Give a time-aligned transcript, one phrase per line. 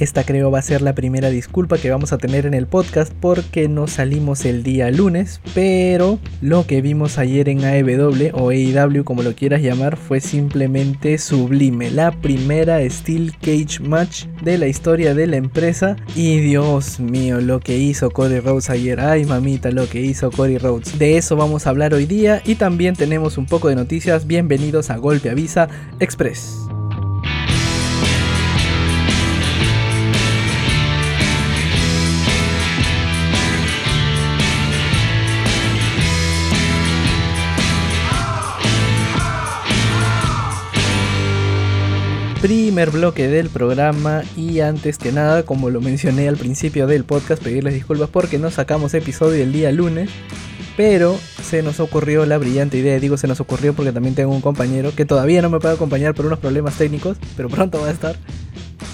[0.00, 3.12] Esta creo va a ser la primera disculpa que vamos a tener en el podcast
[3.20, 9.02] porque no salimos el día lunes, pero lo que vimos ayer en AEW o AEW
[9.02, 11.90] como lo quieras llamar fue simplemente sublime.
[11.90, 17.58] La primera Steel Cage Match de la historia de la empresa y Dios mío lo
[17.58, 19.00] que hizo Cody Rhodes ayer.
[19.00, 20.96] Ay mamita lo que hizo Cody Rhodes.
[20.96, 24.28] De eso vamos a hablar hoy día y también tenemos un poco de noticias.
[24.28, 25.68] Bienvenidos a Golpe Avisa
[25.98, 26.68] Express.
[42.40, 47.42] Primer bloque del programa y antes que nada, como lo mencioné al principio del podcast,
[47.42, 50.08] pedirles disculpas porque no sacamos episodio el día lunes,
[50.76, 54.40] pero se nos ocurrió la brillante idea, digo se nos ocurrió porque también tengo un
[54.40, 57.92] compañero que todavía no me puede acompañar por unos problemas técnicos, pero pronto va a
[57.92, 58.16] estar.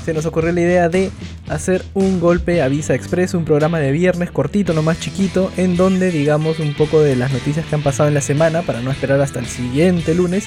[0.04, 1.10] Se nos ocurrió la idea de
[1.48, 5.76] hacer un golpe a Visa Express, un programa de viernes cortito, no más chiquito, en
[5.76, 8.90] donde digamos un poco de las noticias que han pasado en la semana para no
[8.90, 10.46] esperar hasta el siguiente lunes.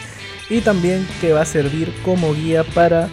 [0.49, 3.09] Y también que va a servir como guía para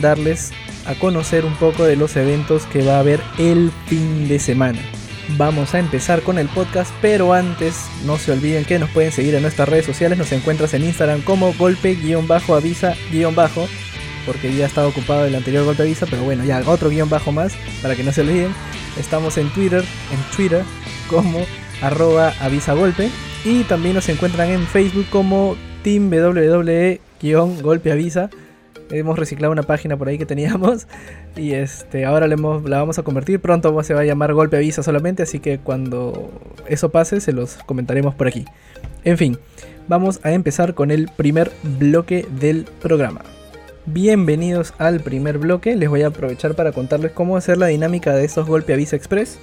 [0.00, 0.52] darles
[0.86, 4.80] a conocer un poco de los eventos que va a haber el fin de semana.
[5.36, 9.34] Vamos a empezar con el podcast, pero antes no se olviden que nos pueden seguir
[9.34, 13.68] en nuestras redes sociales, nos encuentras en Instagram como golpe-avisa-bajo,
[14.28, 17.54] porque ya estaba ocupado el anterior golpe avisa, pero bueno, ya otro guion bajo más,
[17.80, 18.52] para que no se olviden.
[19.00, 20.64] Estamos en Twitter, en Twitter
[21.08, 21.46] como
[21.80, 23.08] arroba avisa golpe,
[23.42, 28.28] y también nos encuentran en Facebook como Team WWE-Golpe Avisa.
[28.90, 30.86] Hemos reciclado una página por ahí que teníamos
[31.34, 33.40] y este ahora la vamos a convertir.
[33.40, 36.30] Pronto se va a llamar Golpe Avisa solamente, así que cuando
[36.66, 38.44] eso pase se los comentaremos por aquí.
[39.04, 39.38] En fin,
[39.88, 43.22] vamos a empezar con el primer bloque del programa.
[43.90, 45.74] Bienvenidos al primer bloque.
[45.74, 49.38] Les voy a aprovechar para contarles cómo hacer la dinámica de estos Golpe Avisa Express.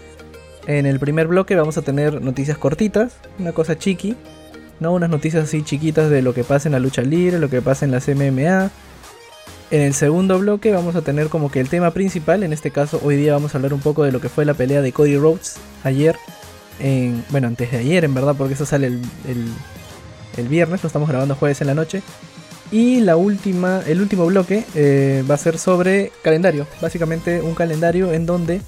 [0.68, 4.16] En el primer bloque vamos a tener noticias cortitas, una cosa chiqui,
[4.80, 4.94] ¿no?
[4.94, 7.86] Unas noticias así chiquitas de lo que pasa en la lucha libre, lo que pasa
[7.86, 8.70] en las MMA.
[9.72, 13.02] En el segundo bloque vamos a tener como que el tema principal, en este caso
[13.04, 15.18] hoy día vamos a hablar un poco de lo que fue la pelea de Cody
[15.18, 16.18] Rhodes ayer,
[16.80, 19.02] en, bueno, antes de ayer en verdad, porque eso sale el,
[20.38, 22.04] el, viernes, lo estamos grabando jueves en la noche.
[22.72, 28.12] Y la última, el último bloque eh, va a ser sobre calendario, básicamente un calendario
[28.12, 28.62] en donde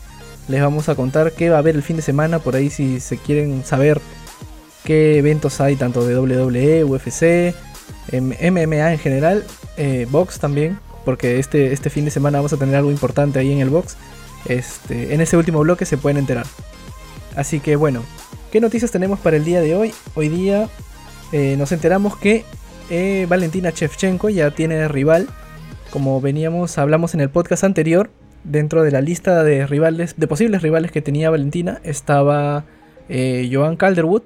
[0.47, 2.99] les vamos a contar qué va a haber el fin de semana, por ahí si
[2.99, 3.99] se quieren saber
[4.83, 7.53] qué eventos hay tanto de WWE, UFC,
[8.13, 12.75] MMA en general, eh, box también, porque este, este fin de semana vamos a tener
[12.75, 13.97] algo importante ahí en el box.
[14.45, 16.45] Este, en ese último bloque se pueden enterar.
[17.35, 18.03] Así que bueno,
[18.51, 19.93] ¿qué noticias tenemos para el día de hoy?
[20.15, 20.69] Hoy día
[21.31, 22.45] eh, nos enteramos que
[22.89, 25.27] eh, Valentina Shevchenko ya tiene rival.
[25.89, 28.09] Como veníamos, hablamos en el podcast anterior,
[28.43, 32.65] dentro de la lista de rivales, de posibles rivales que tenía Valentina, estaba
[33.09, 34.23] Joan Calderwood,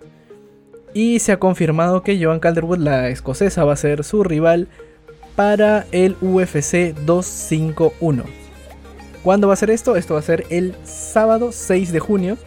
[0.94, 4.68] y se ha confirmado que Joan Calderwood, la escocesa, va a ser su rival
[5.36, 8.24] para el UFC 251.
[9.24, 9.96] ¿Cuándo va a ser esto?
[9.96, 12.38] Esto va a ser el sábado 6 de junio.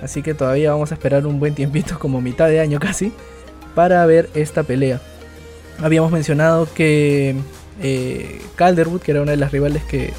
[0.00, 3.12] Así que todavía vamos a esperar un buen tiempito, como mitad de año casi,
[3.74, 5.00] para ver esta pelea.
[5.82, 7.34] Habíamos mencionado que
[7.82, 10.12] eh, Calderwood, que era una de las rivales que,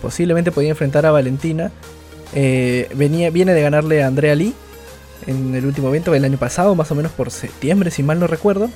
[0.00, 1.70] posiblemente podía enfrentar a Valentina,
[2.34, 4.54] eh, venía, viene de ganarle a Andrea Lee
[5.26, 8.26] en el último evento del año pasado, más o menos por septiembre, si mal no
[8.26, 8.70] recuerdo.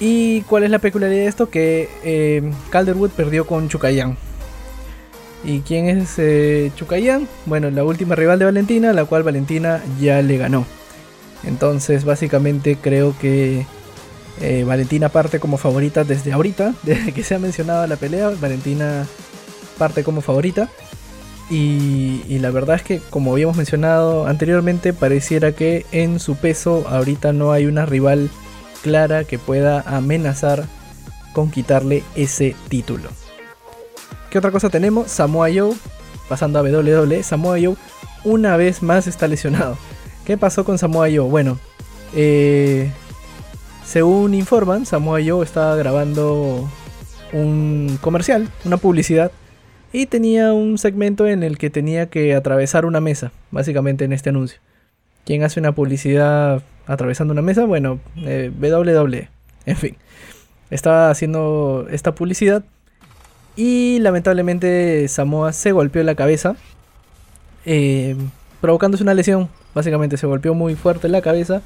[0.00, 1.50] ¿Y cuál es la peculiaridad de esto?
[1.50, 4.16] Que eh, Calderwood perdió con Chukayan.
[5.44, 7.28] ¿Y quién es eh, Chukayan?
[7.46, 10.66] Bueno, la última rival de Valentina, la cual Valentina ya le ganó.
[11.44, 13.66] Entonces, básicamente creo que
[14.40, 18.30] eh, Valentina parte como favorita desde ahorita, desde que se ha mencionado la pelea.
[18.40, 19.06] Valentina
[19.78, 20.68] parte como favorita.
[21.50, 27.32] Y, la verdad es que, como habíamos mencionado anteriormente, pareciera que en su peso ahorita
[27.32, 28.28] no hay una rival
[28.82, 30.66] clara que pueda amenazar
[31.32, 33.08] con quitarle ese título.
[34.30, 35.10] ¿Qué otra cosa tenemos?
[35.10, 35.74] Samoa Joe,
[36.28, 37.76] pasando a WWE, Samoa Joe
[38.24, 39.78] una vez más está lesionado.
[40.26, 41.28] ¿Qué pasó con Samoa Joe?
[41.28, 41.58] Bueno,
[42.14, 42.92] eh,
[43.88, 46.68] según informan, Samoa Joe estaba grabando
[47.32, 49.32] un comercial, una publicidad
[49.94, 54.28] y tenía un segmento en el que tenía que atravesar una mesa, básicamente en este
[54.28, 54.60] anuncio.
[55.24, 57.64] ¿Quién hace una publicidad atravesando una mesa?
[57.64, 59.30] Bueno, eh, WWE.
[59.64, 59.96] En fin,
[60.70, 62.64] estaba haciendo esta publicidad
[63.56, 66.56] y lamentablemente Samoa se golpeó la cabeza,
[67.64, 68.16] eh,
[68.60, 69.48] provocándose una lesión.
[69.74, 71.62] Básicamente se golpeó muy fuerte la cabeza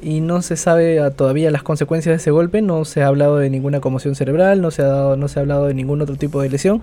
[0.00, 2.62] y no se sabe todavía las consecuencias de ese golpe.
[2.62, 5.42] No se ha hablado de ninguna conmoción cerebral, no se ha, dado, no se ha
[5.42, 6.82] hablado de ningún otro tipo de lesión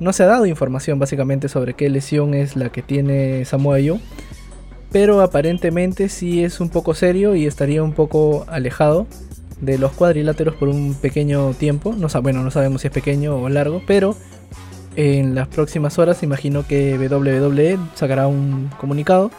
[0.00, 4.00] No se ha dado información básicamente sobre qué lesión es la que tiene Samoa Joe.
[4.92, 9.06] Pero aparentemente sí es un poco serio y estaría un poco alejado
[9.60, 11.94] de los cuadriláteros por un pequeño tiempo.
[11.96, 14.16] No, bueno, no sabemos si es pequeño o largo, pero
[14.96, 19.30] en las próximas horas imagino que WWE sacará un comunicado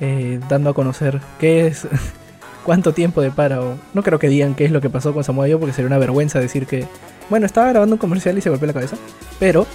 [0.00, 1.86] eh, dando a conocer qué es,
[2.70, 3.60] cuánto tiempo de para.
[3.62, 5.88] O, no creo que digan qué es lo que pasó con Samoa Joe porque sería
[5.88, 6.86] una vergüenza decir que,
[7.28, 8.96] bueno, estaba grabando un comercial y se golpeó la cabeza.
[9.40, 9.66] Pero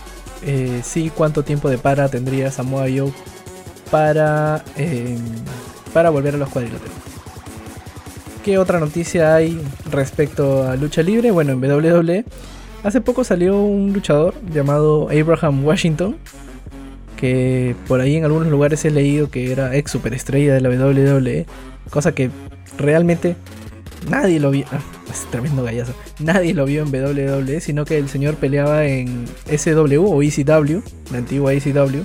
[0.46, 3.12] eh, sí cuánto tiempo de para tendría Samoa Joe
[3.92, 5.18] para, eh,
[5.94, 6.96] para volver a los cuadriláteros.
[8.46, 9.62] ¿Qué otra noticia hay
[9.92, 11.32] respecto a lucha libre?
[11.32, 12.24] Bueno, en WWE
[12.86, 16.16] hace poco salió un luchador llamado Abraham Washington,
[17.18, 21.46] que por ahí en algunos lugares he leído que era ex superestrella de la WWE,
[21.90, 22.30] cosa que
[22.78, 23.36] realmente
[24.10, 24.66] nadie lo vio.
[24.72, 24.80] Ah,
[25.12, 25.94] es tremendo gallazo.
[26.20, 30.82] Nadie lo vio en WWE, sino que el señor peleaba en SW o ECW,
[31.12, 32.04] la antigua ECW.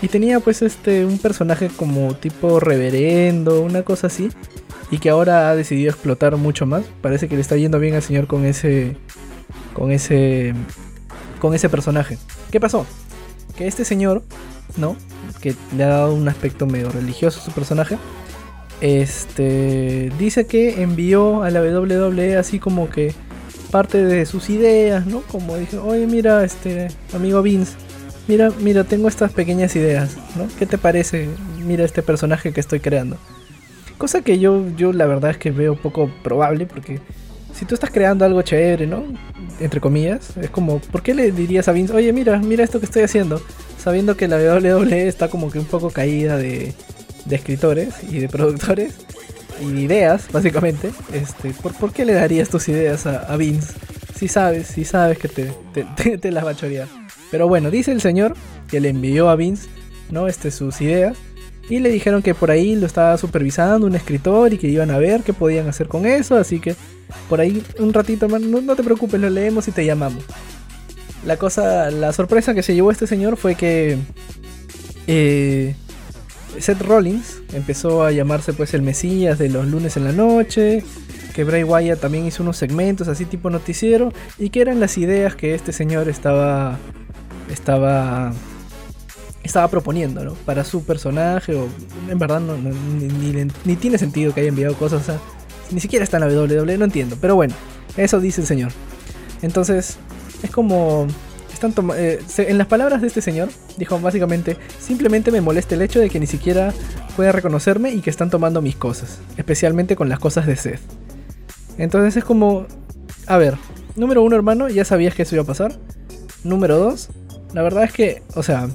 [0.00, 4.30] Y tenía pues este un personaje como tipo reverendo, una cosa así
[4.90, 6.84] y que ahora ha decidido explotar mucho más.
[7.02, 8.96] Parece que le está yendo bien al señor con ese
[9.74, 10.54] con ese
[11.40, 12.18] con ese personaje.
[12.50, 12.86] ¿Qué pasó?
[13.56, 14.22] Que este señor,
[14.76, 14.96] ¿no?
[15.40, 17.98] Que le ha dado un aspecto medio religioso a su personaje.
[18.80, 23.12] Este dice que envió a la WWE así como que
[23.70, 25.22] parte de sus ideas, ¿no?
[25.22, 27.74] Como dije, "Oye, mira, este amigo Vince,
[28.28, 30.46] mira, mira, tengo estas pequeñas ideas, ¿no?
[30.58, 31.28] ¿Qué te parece?
[31.66, 33.16] Mira este personaje que estoy creando."
[33.98, 37.00] Cosa que yo, yo la verdad es que veo poco probable porque
[37.52, 39.02] si tú estás creando algo chévere, ¿no?
[39.58, 42.86] Entre comillas, es como, ¿por qué le dirías a Vince, oye, mira, mira esto que
[42.86, 43.42] estoy haciendo?
[43.76, 46.74] Sabiendo que la WWE está como que un poco caída de,
[47.28, 48.94] de escritores y de productores
[49.60, 50.90] y de ideas, básicamente.
[51.12, 53.74] Este, ¿por, ¿por, qué le darías tus ideas a, Vince?
[54.16, 56.88] Si sabes, si sabes que te, te, las va a chorear.
[57.30, 58.34] Pero bueno, dice el señor
[58.68, 59.68] que le envió a Vince,
[60.10, 60.28] ¿no?
[60.28, 61.16] Este, sus ideas
[61.68, 64.98] y le dijeron que por ahí lo estaba supervisando un escritor y que iban a
[64.98, 66.36] ver qué podían hacer con eso.
[66.36, 66.74] Así que
[67.28, 70.24] por ahí un ratito más, no, te preocupes, lo leemos y te llamamos.
[71.26, 73.98] La cosa, la sorpresa que se llevó este señor fue que
[75.06, 75.74] eh,
[76.58, 80.82] Seth Rollins empezó a llamarse pues el Mesías de los lunes en la noche.
[81.34, 84.12] Que Bray Wyatt también hizo unos segmentos así tipo noticiero.
[84.38, 86.78] Y que eran las ideas que este señor estaba.
[87.50, 88.32] Estaba
[89.42, 90.34] estaba proponiendo, ¿no?
[90.34, 91.68] Para su personaje, o
[92.08, 95.18] en verdad no, ni, tiene sentido que haya enviado cosas, o sea,
[95.70, 97.54] ni siquiera está en la WWE, no entiendo, pero bueno,
[97.96, 98.72] eso dice el señor.
[99.42, 99.96] Entonces,
[100.42, 101.06] es como...
[101.96, 106.08] Eh, en las palabras de este señor, dijo básicamente, simplemente me molesta el hecho de
[106.08, 106.72] que ni siquiera
[107.16, 110.80] pueda reconocerme y que están tomando mis cosas, especialmente con las cosas de Seth.
[111.76, 112.66] Entonces es como,
[113.26, 113.56] a ver,
[113.96, 115.72] número uno hermano, ya sabías que eso iba a pasar.
[116.44, 117.08] Número dos,
[117.52, 118.68] la verdad es que, o sea,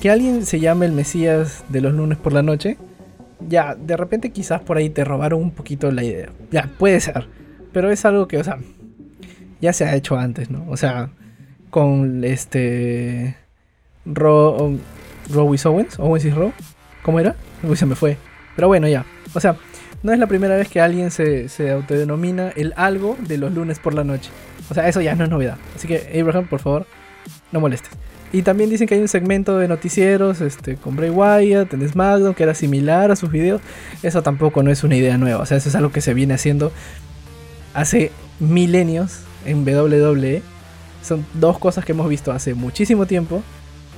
[0.00, 2.76] que alguien se llame el Mesías de los lunes por la noche,
[3.48, 6.30] ya, de repente quizás por ahí te robaron un poquito la idea.
[6.50, 7.28] Ya, puede ser.
[7.72, 8.58] Pero es algo que, o sea,
[9.60, 10.66] ya se ha hecho antes, ¿no?
[10.68, 11.10] O sea,
[11.70, 13.36] con este...
[14.04, 14.78] Ro...
[15.34, 15.66] Owens,
[15.98, 16.52] Owens y Ro.
[17.02, 17.36] ¿Cómo era?
[17.62, 18.16] Uy, se me fue.
[18.56, 19.04] Pero bueno, ya.
[19.34, 19.56] O sea,
[20.02, 23.78] no es la primera vez que alguien se, se autodenomina el algo de los lunes
[23.78, 24.30] por la noche.
[24.70, 25.58] O sea, eso ya no es novedad.
[25.76, 26.86] Así que, Abraham, por favor,
[27.52, 27.90] no molestes.
[28.32, 32.34] Y también dicen que hay un segmento de noticieros este, con Bray Wyatt en SmackDown
[32.34, 33.62] que era similar a sus videos.
[34.02, 35.40] Eso tampoco no es una idea nueva.
[35.40, 36.70] O sea, eso es algo que se viene haciendo
[37.72, 40.42] hace milenios en WWE.
[41.08, 43.42] Son dos cosas que hemos visto hace muchísimo tiempo.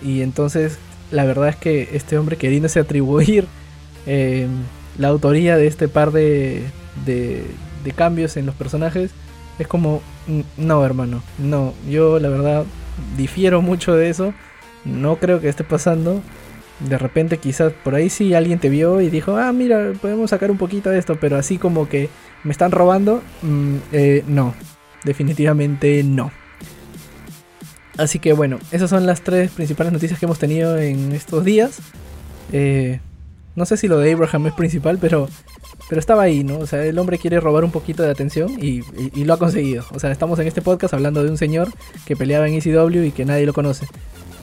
[0.03, 0.79] Y entonces
[1.11, 3.47] la verdad es que este hombre queriéndose atribuir
[4.07, 4.47] eh,
[4.97, 6.63] la autoría de este par de,
[7.05, 7.45] de,
[7.85, 9.11] de cambios en los personajes
[9.59, 10.01] es como,
[10.57, 12.65] no hermano, no, yo la verdad
[13.17, 14.33] difiero mucho de eso.
[14.85, 16.23] No creo que esté pasando.
[16.81, 20.51] De repente quizás por ahí sí alguien te vio y dijo, ah, mira, podemos sacar
[20.51, 22.09] un poquito de esto, pero así como que
[22.43, 24.55] me están robando, mm, eh, no,
[25.05, 26.31] definitivamente no.
[28.01, 31.81] Así que bueno, esas son las tres principales noticias que hemos tenido en estos días.
[32.51, 32.99] Eh,
[33.55, 35.29] no sé si lo de Abraham es principal, pero,
[35.87, 36.61] pero estaba ahí, ¿no?
[36.61, 38.81] O sea, el hombre quiere robar un poquito de atención y,
[39.23, 39.85] lo ha conseguido.
[39.93, 41.69] O sea, estamos en este podcast hablando de un señor
[42.07, 43.87] que peleaba en ECW y que nadie lo conoce.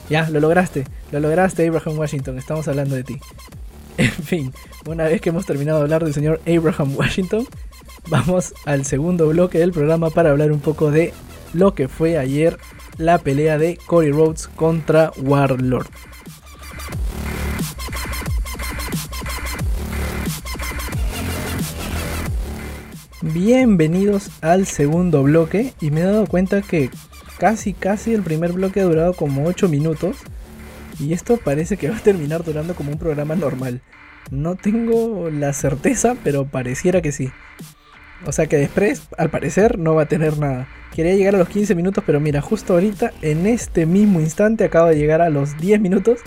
[0.08, 3.18] Ya, lo lograste, lo lograste, Abraham Washington, estamos hablando de ti.
[3.96, 4.52] En fin,
[4.86, 7.44] una vez que hemos terminado de hablar del señor Abraham Washington,
[8.08, 11.12] vamos al segundo bloque del programa para hablar un poco de
[11.52, 12.56] lo que fue ayer
[12.98, 15.86] la pelea de Cody Rhodes contra Warlord.
[23.22, 26.90] Bienvenidos al segundo bloque y me he dado cuenta que
[27.38, 30.16] casi, casi el primer bloque ha durado como 8 minutos.
[30.98, 33.80] Y esto parece que va a terminar durando como un programa normal.
[34.32, 37.30] No tengo la certeza, pero pareciera que sí.
[38.26, 40.68] O sea que después, al parecer, no va a tener nada.
[40.94, 44.88] Quería llegar a los 15 minutos, pero mira, justo ahorita, en este mismo instante, acabo
[44.88, 46.20] de llegar a los 10 minutos.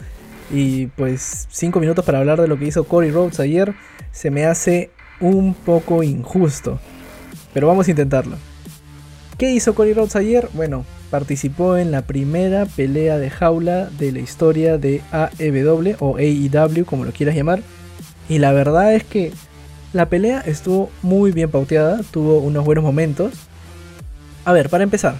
[0.53, 3.73] Y pues 5 minutos para hablar de lo que hizo Corey Rhodes ayer
[4.11, 6.79] se me hace un poco injusto.
[7.53, 8.37] Pero vamos a intentarlo.
[9.37, 10.49] ¿Qué hizo Corey Rhodes ayer?
[10.53, 16.85] Bueno, participó en la primera pelea de jaula de la historia de AEW o AEW,
[16.85, 17.61] como lo quieras llamar.
[18.29, 19.31] Y la verdad es que
[19.93, 23.33] la pelea estuvo muy bien pauteada, tuvo unos buenos momentos.
[24.45, 25.15] A ver, para empezar.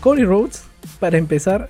[0.00, 0.64] Cody Rhodes,
[1.00, 1.68] para empezar,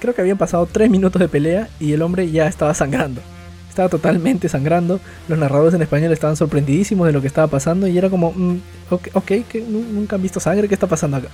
[0.00, 3.20] creo que habían pasado 3 minutos de pelea y el hombre ya estaba sangrando.
[3.68, 5.00] Estaba totalmente sangrando.
[5.28, 8.60] Los narradores en español estaban sorprendidísimos de lo que estaba pasando y era como, mm,
[8.90, 11.28] ok, que nunca han visto sangre, ¿qué está pasando acá?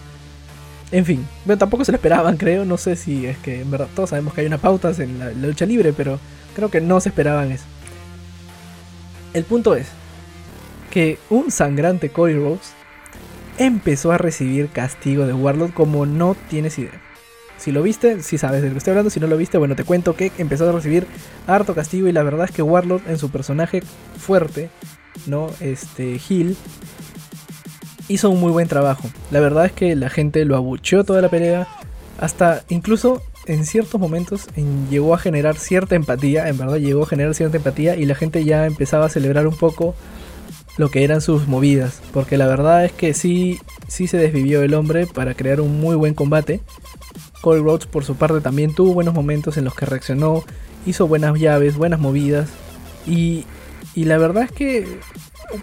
[0.93, 1.26] En fin,
[1.59, 2.64] tampoco se lo esperaban, creo.
[2.64, 5.31] No sé si es que en verdad todos sabemos que hay una pauta en la
[5.33, 6.21] lucha libre, pero
[6.54, 7.64] creo que no se esperaban eso.
[9.34, 9.88] El punto es
[10.92, 12.72] que un sangrante Cody Rhodes
[13.58, 17.02] empezó a recibir castigo de Warlord como no tienes idea.
[17.58, 19.74] Si lo viste, si sabes de lo que estoy hablando, si no lo viste, bueno,
[19.74, 21.06] te cuento que empezó a recibir
[21.48, 23.82] harto castigo y la verdad es que Warlord en su personaje
[24.18, 24.70] fuerte,
[25.26, 25.50] ¿no?
[25.60, 26.56] Este, Hill,
[28.06, 29.10] hizo un muy buen trabajo.
[29.32, 31.66] La verdad es que la gente lo abucheó toda la pelea,
[32.18, 34.46] hasta incluso en ciertos momentos
[34.90, 38.44] llegó a generar cierta empatía, en verdad llegó a generar cierta empatía y la gente
[38.44, 39.94] ya empezaba a celebrar un poco
[40.76, 44.74] lo que eran sus movidas, porque la verdad es que sí, sí se desvivió el
[44.74, 46.60] hombre para crear un muy buen combate.
[47.40, 50.42] Cole Rhodes por su parte también tuvo buenos momentos en los que reaccionó,
[50.86, 52.48] hizo buenas llaves, buenas movidas
[53.06, 53.44] y,
[53.94, 54.98] y la verdad es que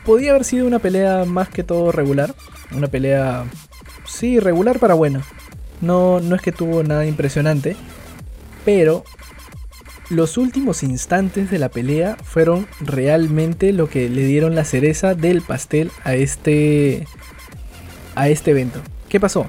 [0.06, 2.36] podía haber sido una pelea más que todo regular,
[2.72, 3.46] una pelea
[4.06, 5.24] sí regular para buena.
[5.82, 7.76] No, no es que tuvo nada impresionante,
[8.66, 9.04] pero
[10.10, 15.42] los últimos instantes de la pelea fueron realmente lo que le dieron la cereza del
[15.42, 17.08] pastel a este,
[18.16, 18.82] a este evento.
[19.10, 19.48] ¿Qué pasó?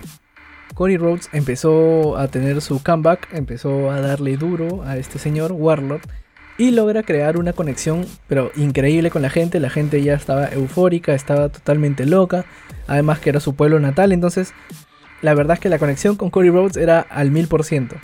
[0.74, 6.02] Cody Rhodes empezó a tener su comeback, empezó a darle duro a este señor Warlord
[6.58, 9.60] y logra crear una conexión pero increíble con la gente.
[9.60, 12.44] La gente ya estaba eufórica, estaba totalmente loca,
[12.86, 14.54] además que era su pueblo natal, entonces
[15.22, 17.96] la verdad es que la conexión con Cody Rhodes era al mil por ciento.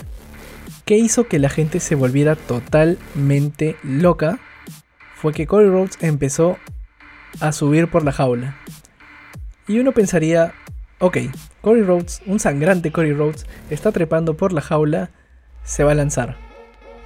[0.85, 4.39] ¿Qué hizo que la gente se volviera totalmente loca?
[5.15, 6.57] Fue que Cody Rhodes empezó
[7.41, 8.55] a subir por la jaula.
[9.67, 10.53] Y uno pensaría,
[10.99, 11.17] ok,
[11.61, 15.11] Cody Rhodes, un sangrante Cody Rhodes, está trepando por la jaula,
[15.63, 16.37] se va a lanzar.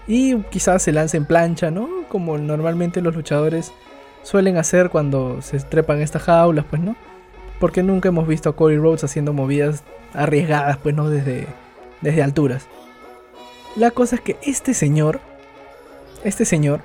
[0.08, 1.90] Y quizás se lance en plancha, ¿no?
[2.08, 3.74] Como normalmente los luchadores
[4.22, 6.96] suelen hacer cuando se trepan estas jaulas, pues, ¿no?
[7.60, 9.84] Porque nunca hemos visto a Cody Rhodes haciendo movidas
[10.14, 11.48] arriesgadas, pues no desde,
[12.02, 12.68] desde alturas.
[13.76, 15.20] La cosa es que este señor,
[16.24, 16.82] este señor,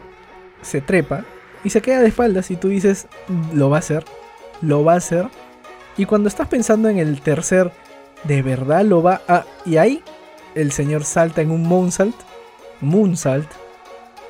[0.62, 1.24] se trepa
[1.64, 3.06] y se queda de espaldas y tú dices,
[3.52, 4.04] lo va a hacer,
[4.62, 5.28] lo va a hacer.
[5.96, 7.72] Y cuando estás pensando en el tercer,
[8.24, 9.44] de verdad lo va a...
[9.66, 10.02] Y ahí
[10.54, 12.16] el señor salta en un moonsault,
[12.80, 13.48] moonsault,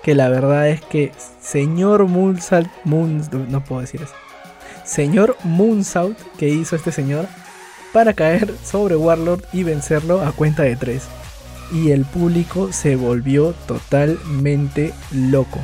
[0.03, 4.15] que la verdad es que señor moonsault, moon, no puedo decir eso.
[4.89, 7.27] Señor moonsault que hizo este señor
[7.93, 11.03] para caer sobre Warlord y vencerlo a cuenta de 3.
[11.73, 15.61] Y el público se volvió totalmente loco.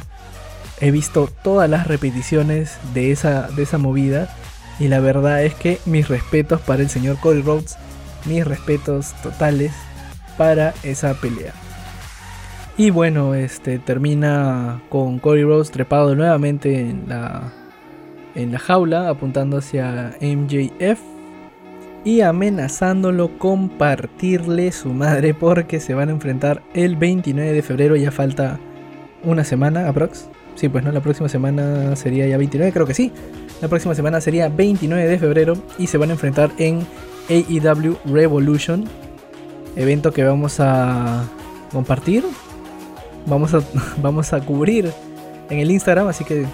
[0.78, 4.28] He visto todas las repeticiones de esa, de esa movida
[4.78, 7.78] y la verdad es que mis respetos para el señor Cody Rhodes,
[8.26, 9.72] mis respetos totales
[10.36, 11.54] para esa pelea.
[12.76, 17.63] Y bueno, este termina con Cody Rhodes trepado nuevamente en la,
[18.34, 21.00] en la jaula, apuntando hacia MJF
[22.04, 27.96] y amenazándolo con partirle su madre porque se van a enfrentar el 29 de febrero,
[27.96, 28.58] ya falta
[29.24, 30.28] una semana aprox.
[30.54, 33.10] Sí, pues no, la próxima semana sería ya 29, creo que sí.
[33.60, 36.86] La próxima semana sería 29 de febrero y se van a enfrentar en
[37.28, 38.84] AEW Revolution,
[39.76, 41.24] evento que vamos a
[41.72, 42.24] compartir,
[43.26, 43.62] vamos a,
[44.02, 44.92] vamos a cubrir
[45.48, 46.44] en el Instagram, así que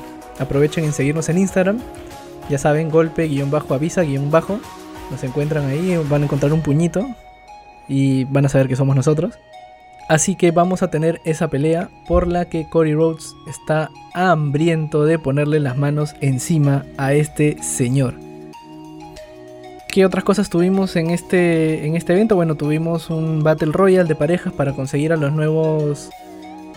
[0.41, 1.79] aprovechen en seguirnos en Instagram.
[2.49, 4.59] Ya saben, golpe, guion bajo, avisa, guion bajo.
[5.11, 7.07] Nos encuentran ahí, van a encontrar un puñito
[7.89, 9.39] y van a saber que somos nosotros.
[10.09, 15.21] Así que vamos a tener esa pelea por la que Cody Rhodes está hambriento de
[15.21, 18.15] ponerle las manos encima a este señor.
[19.89, 22.37] ¿Qué otras cosas tuvimos en este, en este evento?
[22.37, 26.11] Bueno, tuvimos un Battle Royale de parejas para conseguir a los nuevos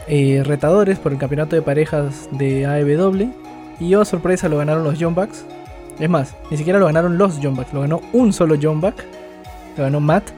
[0.08, 3.32] eh, retadores por el campeonato de parejas de AEW.
[3.80, 5.15] Y oh sorpresa, lo ganaron los John
[6.00, 8.94] Es más, ni siquiera lo ganaron los John lo ganó un solo John Lo
[9.84, 10.30] ganó Matt.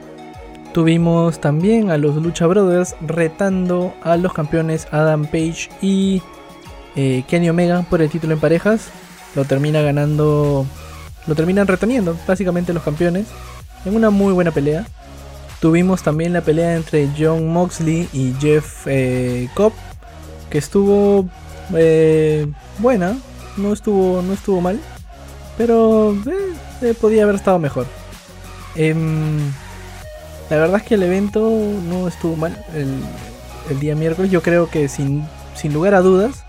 [0.72, 6.20] Tuvimos también a los Lucha Brothers retando a los campeones Adam Page y
[6.96, 8.88] eh, Kenny Omega por el título en parejas.
[9.34, 10.66] Lo termina ganando.
[11.26, 13.26] Lo terminan reteniendo, básicamente los campeones.
[13.84, 14.86] En una muy buena pelea.
[15.60, 19.72] Tuvimos también la pelea entre John Moxley y Jeff eh, Cobb.
[20.50, 21.26] Que estuvo
[21.74, 22.46] eh,
[22.78, 23.16] buena.
[23.56, 24.80] No estuvo, no estuvo mal.
[25.56, 26.16] Pero
[27.00, 27.86] podía haber estado mejor.
[28.74, 29.38] Em,
[30.50, 34.30] la verdad es que el evento no estuvo mal el, día miércoles.
[34.30, 36.44] Yo creo que sin, sin lugar a dudas,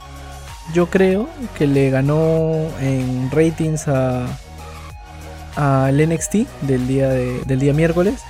[0.73, 4.27] yo creo que le ganó en ratings a
[5.57, 8.21] al NXT del día, del día miércoles.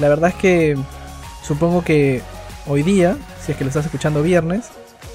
[0.00, 0.78] La verdad es que
[1.42, 2.22] supongo que
[2.66, 4.70] hoy día, si es que lo estás escuchando viernes,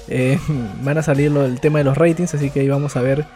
[0.08, 0.38] eh,
[0.82, 3.26] van a salir del tema de los ratings, así que ahí vamos a ver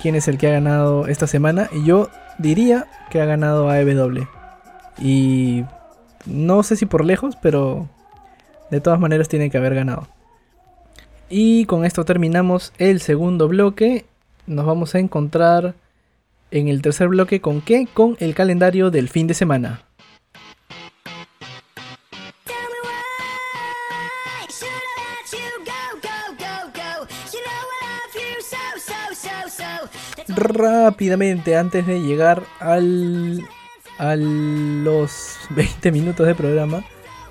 [0.00, 1.68] quién es el que ha ganado esta semana.
[1.72, 2.08] Y yo
[2.38, 4.26] diría que ha ganado a EW.
[4.98, 5.64] Y
[6.26, 7.88] no sé si por lejos, pero
[8.70, 10.08] de todas maneras tiene que haber ganado.
[11.28, 14.04] Y con esto terminamos el segundo bloque.
[14.46, 15.74] Nos vamos a encontrar
[16.50, 17.88] en el tercer bloque con qué?
[17.92, 19.82] Con el calendario del fin de semana.
[30.42, 33.44] Rápidamente, antes de llegar al
[33.98, 36.82] a los 20 minutos de programa,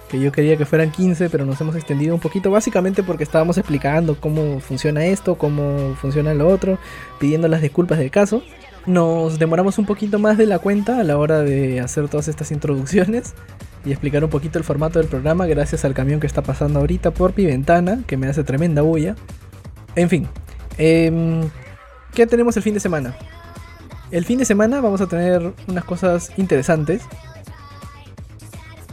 [0.09, 3.57] que yo quería que fueran 15, pero nos hemos extendido un poquito, básicamente porque estábamos
[3.57, 6.79] explicando cómo funciona esto, cómo funciona lo otro,
[7.19, 8.41] pidiendo las disculpas del caso.
[8.85, 12.51] Nos demoramos un poquito más de la cuenta a la hora de hacer todas estas
[12.51, 13.33] introducciones
[13.85, 17.11] y explicar un poquito el formato del programa gracias al camión que está pasando ahorita
[17.11, 19.15] por mi ventana, que me hace tremenda bulla.
[19.95, 20.27] En fin,
[20.77, 21.43] eh,
[22.13, 23.15] ¿qué tenemos el fin de semana?
[24.11, 27.03] El fin de semana vamos a tener unas cosas interesantes.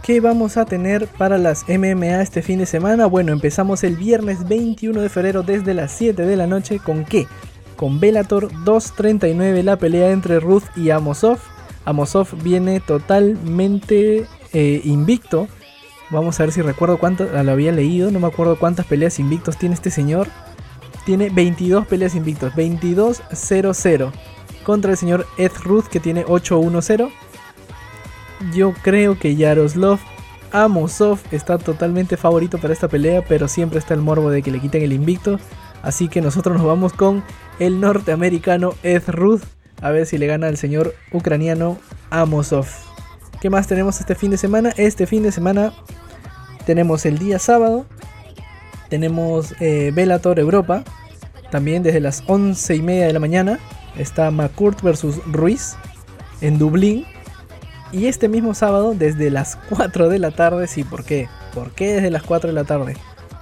[0.03, 3.07] ¿Qué vamos a tener para las MMA este fin de semana?
[3.07, 6.79] Bueno, empezamos el viernes 21 de febrero desde las 7 de la noche.
[6.79, 7.27] ¿Con qué?
[7.77, 11.39] Con Velator 239, la pelea entre Ruth y Amosov.
[11.85, 15.47] Amosov viene totalmente eh, invicto.
[16.11, 19.19] Vamos a ver si recuerdo cuántas, ah, lo había leído, no me acuerdo cuántas peleas
[19.19, 20.29] invictos tiene este señor.
[21.09, 24.13] Tiene 22 peleas invictos, 22-0-0
[24.63, 27.11] contra el señor Ed Ruth que tiene 8-1-0.
[28.53, 29.99] Yo creo que Yaroslav
[30.53, 34.61] Amosov está totalmente favorito para esta pelea, pero siempre está el morbo de que le
[34.61, 35.41] quiten el invicto.
[35.83, 37.25] Así que nosotros nos vamos con
[37.59, 39.45] el norteamericano Ed Ruth
[39.81, 41.79] a ver si le gana al señor ucraniano
[42.11, 42.67] Amosov.
[43.41, 44.75] ¿Qué más tenemos este fin de semana?
[44.77, 45.73] Este fin de semana
[46.67, 47.87] tenemos el día sábado,
[48.89, 50.85] tenemos eh, Bellator Europa,
[51.51, 53.59] también desde las 11 y media de la mañana
[53.97, 55.77] está McCourt versus Ruiz
[56.41, 57.07] en Dublín.
[57.91, 61.29] Y este mismo sábado, desde las 4 de la tarde, sí, ¿por qué?
[61.55, 62.97] ¿Por qué desde las 4 de la tarde?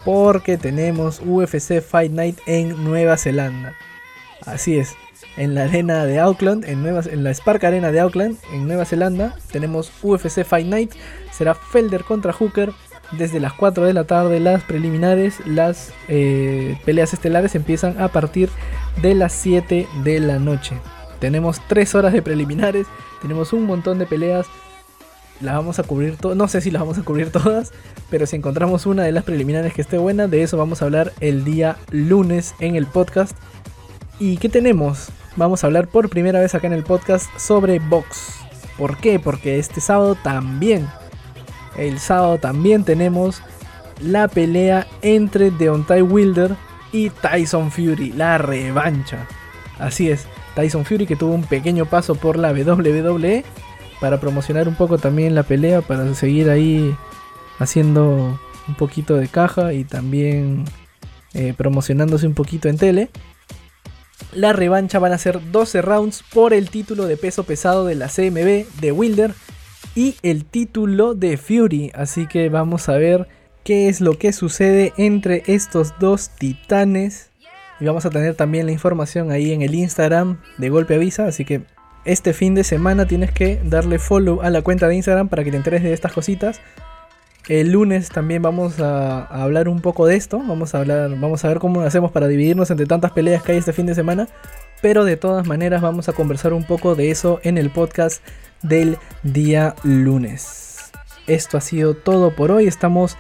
[0.05, 3.75] Porque tenemos UFC Fight Night en Nueva Zelanda.
[4.45, 4.95] Así es,
[5.37, 8.85] en la arena de Auckland, en, Nueva, en la Spark Arena de Auckland, en Nueva
[8.85, 10.93] Zelanda, tenemos UFC Fight Night.
[11.33, 12.73] Será Felder contra Hooker
[13.13, 18.49] desde las 4 de la tarde las preliminares, las eh, peleas estelares empiezan a partir
[19.01, 20.77] de las 7 de la noche.
[21.19, 22.87] Tenemos 3 horas de preliminares,
[23.23, 24.47] tenemos un montón de peleas,
[25.41, 27.73] las vamos a cubrir todas, no sé si las vamos a cubrir todas,
[28.11, 31.13] pero si encontramos una de las preliminares que esté buena, de eso vamos a hablar
[31.21, 33.37] el día lunes en el podcast.
[34.19, 35.09] ¿Y qué tenemos?
[35.37, 38.33] Vamos a hablar por primera vez acá en el podcast sobre box.
[38.79, 39.19] ¿Por qué?
[39.19, 40.89] Porque este sábado también
[41.79, 43.43] el sábado también tenemos
[44.01, 46.57] la pelea entre Deontay Wilder
[46.93, 49.27] y Tyson Fury, la revancha.
[49.79, 53.45] Así es, Tyson Fury que tuvo un pequeño paso por la WWE
[54.01, 56.95] para promocionar un poco también la pelea, para seguir ahí
[57.59, 60.65] haciendo un poquito de caja y también
[61.35, 63.11] eh, promocionándose un poquito en tele.
[64.33, 68.09] La revancha van a ser 12 rounds por el título de peso pesado de la
[68.09, 69.35] CMB de Wilder
[69.97, 71.91] y el título de Fury.
[71.95, 73.27] Así que vamos a ver
[73.65, 77.31] qué es lo que sucede entre estos dos titanes.
[77.81, 81.27] Y vamos a tener también la información ahí en el Instagram de Golpe Avisa.
[81.27, 81.63] Así que
[82.05, 85.51] este fin de semana tienes que darle follow a la cuenta de Instagram para que
[85.51, 86.61] te enteres de estas cositas.
[87.49, 90.39] El lunes también vamos a, hablar un poco de esto.
[90.47, 93.59] Vamos a hablar, vamos a ver cómo hacemos para dividirnos entre tantas peleas que hay
[93.59, 94.29] este fin de semana.
[94.83, 98.23] Pero de todas maneras vamos a conversar un poco de eso en el podcast
[98.63, 100.91] del día lunes.
[101.27, 102.67] Esto ha sido todo por hoy.
[102.67, 103.17] Estamos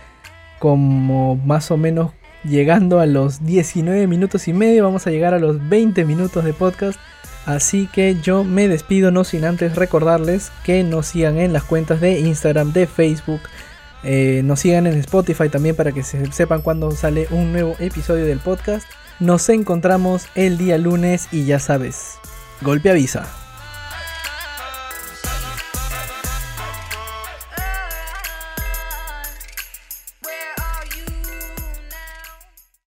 [0.59, 2.12] como más o menos
[2.44, 4.85] llegando a los 19 minutos y medio.
[4.85, 6.99] Vamos a llegar a los 20 minutos de podcast.
[7.46, 12.01] Así que yo me despido no sin antes recordarles que nos sigan en las cuentas
[12.01, 13.40] de Instagram, de Facebook,
[14.03, 18.25] eh, nos sigan en Spotify también para que se sepan cuando sale un nuevo episodio
[18.25, 18.87] del podcast.
[19.18, 22.18] Nos encontramos el día lunes y ya sabes,
[22.62, 23.46] golpe avisa.